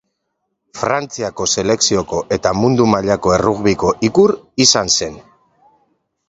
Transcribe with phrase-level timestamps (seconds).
[0.77, 4.35] Frantziako selekzioko eta mundu mailako errugbiko ikur
[4.67, 5.21] izan zen.